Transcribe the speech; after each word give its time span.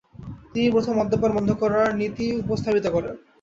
তিনিই 0.51 0.73
প্রথম 0.73 0.93
মদ্যপান 0.95 1.31
বন্ধ 1.33 1.49
করার 1.61 1.87
নীতি 1.95 2.25
উপস্থাপিত 2.43 2.85
করেন। 2.87 3.13